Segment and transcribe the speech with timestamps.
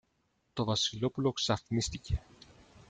[0.53, 2.23] Το Βασιλόπουλο ξαφνίστηκε.